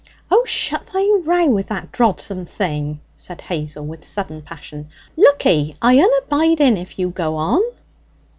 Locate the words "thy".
0.91-1.05